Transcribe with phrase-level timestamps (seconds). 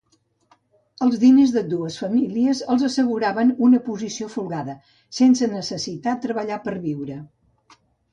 [1.07, 4.75] Els diners d'ambdues famílies els asseguraven una posició folgada,
[5.19, 7.19] sense necessitar treballar per viure.